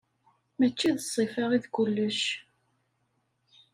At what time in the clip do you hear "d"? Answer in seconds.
0.95-0.97, 1.63-1.65